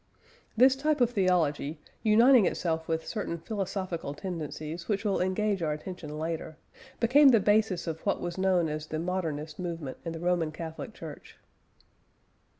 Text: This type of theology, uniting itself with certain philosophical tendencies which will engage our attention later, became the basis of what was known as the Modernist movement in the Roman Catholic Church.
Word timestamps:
This 0.57 0.75
type 0.75 0.99
of 0.99 1.11
theology, 1.11 1.77
uniting 2.01 2.47
itself 2.47 2.87
with 2.87 3.05
certain 3.05 3.37
philosophical 3.37 4.15
tendencies 4.15 4.87
which 4.87 5.05
will 5.05 5.21
engage 5.21 5.61
our 5.61 5.73
attention 5.73 6.17
later, 6.17 6.57
became 6.99 7.29
the 7.29 7.39
basis 7.39 7.85
of 7.85 8.01
what 8.03 8.19
was 8.19 8.35
known 8.35 8.67
as 8.67 8.87
the 8.87 8.97
Modernist 8.97 9.59
movement 9.59 9.97
in 10.03 10.11
the 10.11 10.19
Roman 10.19 10.51
Catholic 10.51 10.95
Church. 10.95 11.37